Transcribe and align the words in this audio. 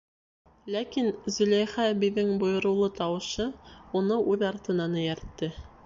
Ләкин 0.75 1.09
Зөләйха 1.35 1.85
әбейҙең 1.91 2.31
бойороулы 2.45 2.91
тауышы 3.01 3.47
уны 4.01 4.19
үҙ 4.35 4.49
артынан 4.53 4.99
эйәртте. 5.05 5.57